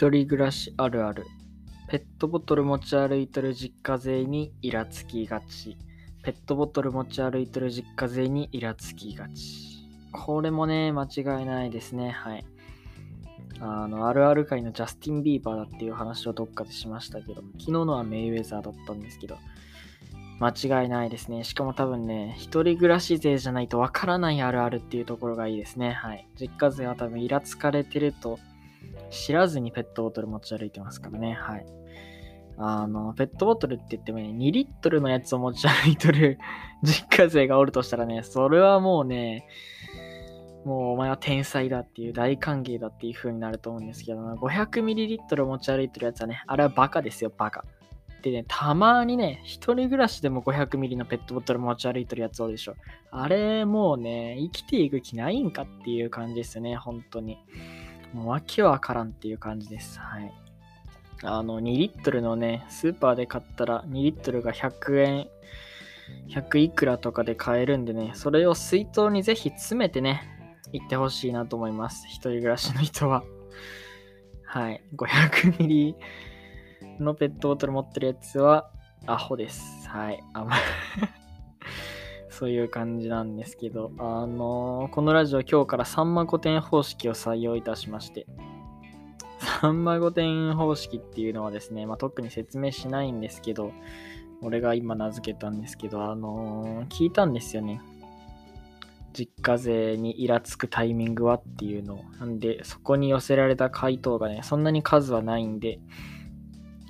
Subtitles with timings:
[0.00, 1.26] 一人暮らしあるある。
[1.86, 5.76] ペットボトル持ち歩いてる実家勢にイラつきがち。
[6.22, 9.86] ペットボトル持ち歩いてる実家勢にイラつきがち。
[10.10, 12.12] これもね、間違いないですね。
[12.12, 12.46] はい。
[13.60, 19.36] あの、あるある界のジャスティン・ビーバーだっていう話をどっかでしましたけど、昨日のはメイウェザーだったんですけど、
[20.40, 21.44] 間違いないですね。
[21.44, 25.92] しかも多分ね、一人暮らし勢じゃないとわからないあるあるっていうところがいいですね。
[25.92, 26.26] はい。
[26.40, 28.38] 実家勢は多分イラつかれてると
[29.10, 31.34] 知らずにペットボトル持ち歩いてますからね。
[31.34, 31.66] はい。
[32.62, 36.38] あの、ペットボトルって言ってもね、2リットルのやつを持ち歩いてる
[36.82, 39.46] 実家勢がおるとしたらね、それはもうね、
[40.64, 47.64] もうお前は天才だっていう大歓迎だっていう風になると思うんですけど、500ml 持ち歩いてるやつはね、あれはバカですよ、バカ。
[48.20, 52.74] でね、たまにね、一人暮らしでも500ミリのペットボトル持ち歩いてるやつおるでしょ。
[53.10, 57.38] あれ、もうね、生きていく気ないんかっていう感じですよね、本当に。
[58.12, 59.98] もう訳わからんっていう感じです。
[59.98, 60.32] はい。
[61.22, 65.28] あの、2リットルのね、スーパーで買ったら2リットルが100円、
[66.28, 70.22] 100いくらとかで買えるんでね、それを水筒にぜひ詰めてね、
[70.72, 72.06] 行ってほしいなと思います。
[72.06, 73.22] 一人暮らしの人は。
[74.44, 74.82] はい。
[74.96, 75.96] 500ミリ
[76.98, 78.70] のペットボトル持ってるやつは、
[79.06, 79.88] アホです。
[79.88, 80.22] はい。
[80.32, 80.56] あま
[82.40, 88.26] そういう感じなんですけど、あのー、このラジオ今日から3万5点方式を採用いたしまして、
[89.60, 93.72] 3万5点方式っていうのはですね、まあ、特に説明しないんですけど、
[94.40, 97.82] 俺が今名付けたんですけど、あのー、聞いたんですよね。
[99.12, 102.04] 実家税にイラつくタイミングはっていうのを。
[102.20, 105.78] なんで、そこに寄せられた回答がね、そんなに数はないんで、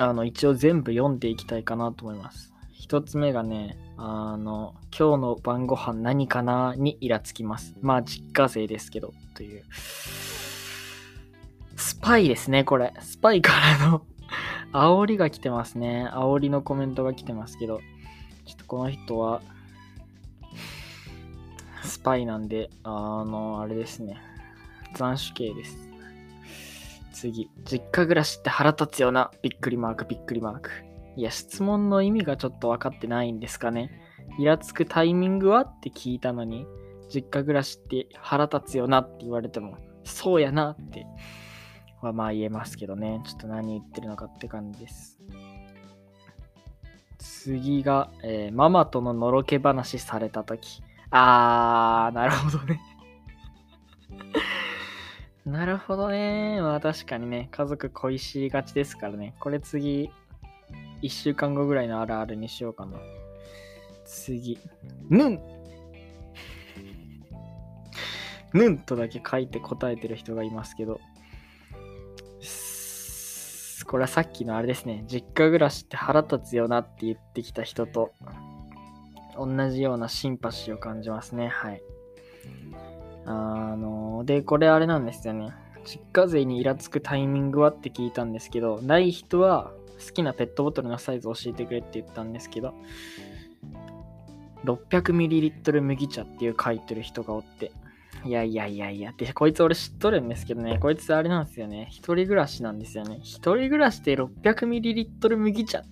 [0.00, 2.55] あの、一応全部読んでいきたいかなと思います。
[2.78, 7.74] 一つ目がね、あの、今日の晩ご飯何かなにイラつきます。
[7.80, 9.64] まあ、実家勢ですけど、という。
[11.74, 12.92] スパイですね、これ。
[13.00, 14.02] スパイからの
[14.72, 16.06] 煽りが来てますね。
[16.12, 17.80] 煽りのコメントが来てますけど、
[18.44, 19.40] ちょっとこの人は、
[21.82, 24.18] スパイなんで、あの、あれですね。
[24.94, 25.88] 斬首刑です。
[27.12, 27.50] 次。
[27.64, 29.30] 実家暮らしって腹立つような。
[29.40, 30.85] びっくりマーク、びっくりマーク。
[31.16, 33.90] いや、質問の意味がちょっと分かってないんですかね。
[34.38, 36.66] イラつくタイミングはって聞いたのに、
[37.08, 41.06] 実家暮らしって腹立つよなって言われても、そうやなって
[42.02, 43.22] はまあ言えますけどね。
[43.24, 45.18] ちょっと何言ってるのかって感じです。
[47.18, 50.82] 次が、えー、ママとののろけ話されたとき。
[51.10, 52.80] あー、なるほどね
[55.46, 56.60] なるほどね。
[56.60, 59.34] まあ確かにね、家族恋しがちですからね。
[59.38, 60.10] これ次、
[61.02, 62.98] 1週間後ぐらいのあるあるにしようかな。
[64.04, 64.58] 次。
[65.08, 65.40] ぬん
[68.52, 71.00] ぬんとだけ書いて答えてる人がいますけど。
[73.86, 75.04] これはさっきのあれですね。
[75.06, 78.12] 実家暮らしって腹立つよなって言ってきた人と
[79.36, 81.48] 同じようなシンパシーを感じますね。
[81.48, 81.82] はい。
[83.26, 85.50] あの、で、これあれなんですよね。
[85.84, 89.72] 実家勢にイラつくタイミングはって聞いたんですけど、ない人は
[90.04, 92.74] 好きなペットボトルのサイズを教えてくれって言ったんですけど、
[94.64, 97.72] 600ml 麦茶っていう書いてる人がおって、
[98.24, 101.88] いやいやいやいや、で、こいつ俺知っとるんですけどね、こいつあれなんですよね。
[101.90, 103.20] 一人暮らしなんですよね。
[103.22, 105.88] 一人暮らしで 600ml 麦茶って。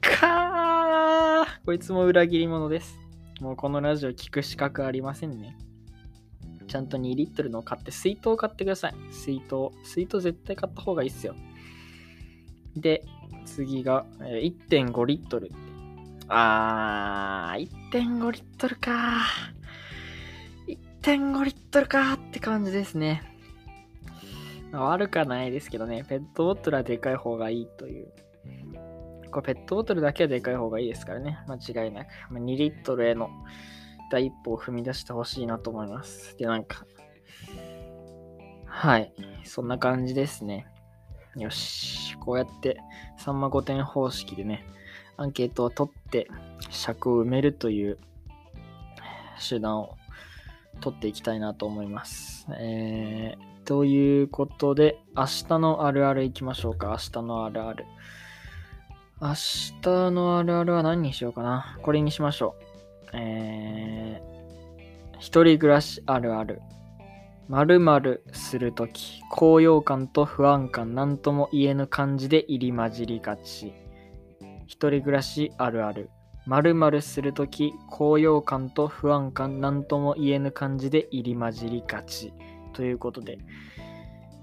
[0.00, 2.98] かーこいつも裏切り者です。
[3.40, 5.56] もうこのラジオ聞く資格ありませんね。
[6.68, 8.94] ちゃんと2リットルの買って、水筒を買ってください。
[9.10, 9.70] 水筒。
[9.84, 11.34] 水筒絶対買った方がいいっすよ。
[12.76, 13.04] で、
[13.44, 15.50] 次が、え1.5リットル。
[16.28, 19.26] あー、1.5リットルか
[21.02, 23.22] 1.5リットルかって感じですね。
[24.72, 28.12] 悪かないですけどね、ペットボトルはでかい方がいいという。
[29.30, 31.38] これペットボトルだけはでかい方がいいですからね。
[31.48, 32.08] 間違いなく。
[32.32, 33.30] 2リットルへの
[34.10, 36.36] 第一歩を踏み出してほしいなと思います。
[36.38, 36.86] で、なんか、
[38.66, 39.12] はい。
[39.44, 40.66] そんな感じですね。
[41.36, 42.16] よし。
[42.18, 42.78] こうやって
[43.18, 44.64] 3万5点方式でね、
[45.16, 46.28] アンケートを取って
[46.70, 47.98] 尺を埋めるという
[49.48, 49.96] 手段を
[50.80, 52.46] 取っていきたいなと思います。
[52.58, 56.88] えー、ということで、明日のあるあるいきましょうか。
[56.88, 57.86] 明日のあるある。
[59.20, 61.78] 明日のあるあるは何にしようかな。
[61.82, 62.64] これにしましょう。
[63.14, 66.60] えー、一人暮らしあるある。
[67.52, 73.74] 〇〇するとき、高揚感と不安感、なんとも言えぬ感じで入り混じりがち。
[74.66, 76.08] 一人暮らしあるある。
[76.46, 82.32] 〇〇するとき、高揚感と不安感、なんとも言えぬ感じで入り混じりがち。
[82.72, 83.36] ということで、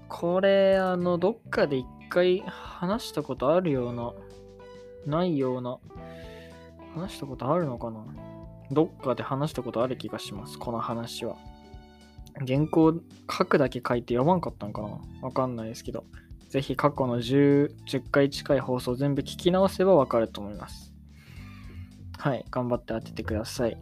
[0.08, 4.12] これ、あの、どっかで一回話したことあるような、
[5.04, 5.78] ないような、
[6.94, 8.04] 話したことあるのかな？
[8.70, 11.34] どっかで話したことある気がします、この話は。
[12.46, 12.94] 原稿
[13.30, 14.98] 書くだけ書いて読まんかったんかな？
[15.22, 16.04] わかんないですけど、
[16.48, 20.92] ぜひ過去の 10, 10回近い放送全部聞き直せばわかると思います。
[22.18, 23.78] はい、頑張って当ててください。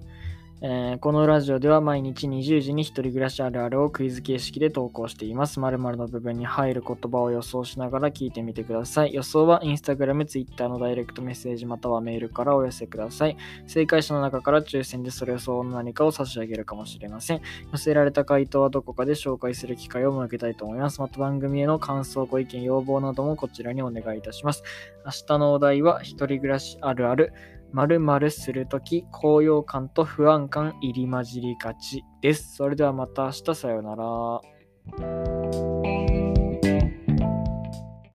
[0.60, 5.60] えー、このラジオでは毎日20時に一人暮らしあるあるをクイズ形式で投稿しています。
[5.60, 9.14] 〇〇の部分に入る言葉を予想しながら聞いてみてください。
[9.14, 13.36] 予想は Instagram、Twitter のダイレクトメッセージまたはメールからお寄せください。
[13.68, 17.40] 正解者の中から抽選でそれ予想の何かを差し上げるかもしれません。
[17.70, 21.00] 寄せられた回答はどこかで紹介する機会を設けたいと思います。
[21.00, 24.64] また番組への感想、ご意見、要望などもこちらにお願いいたします。
[25.04, 27.32] 明日のお題は一人暮らしあるある。
[27.72, 32.56] 〇〇するとき、高揚感と不安感入り混じりがちです。
[32.56, 35.27] それではまた明日さようなら。